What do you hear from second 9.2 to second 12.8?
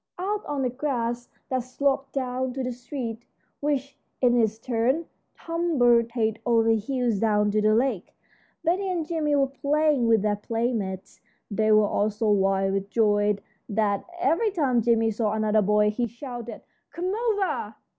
were playing with their playmates. They were all so wild